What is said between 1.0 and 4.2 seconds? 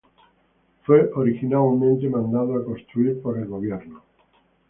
originalmente mandado a construir por el Gobierno.